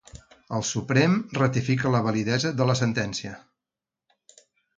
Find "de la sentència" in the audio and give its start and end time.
2.63-3.37